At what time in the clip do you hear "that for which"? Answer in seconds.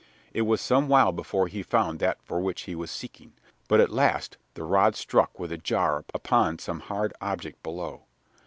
1.99-2.61